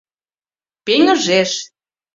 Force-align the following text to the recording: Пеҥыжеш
Пеҥыжеш 0.85 1.51